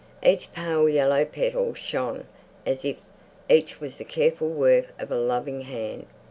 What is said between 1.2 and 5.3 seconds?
petal shone as if each was the careful work of a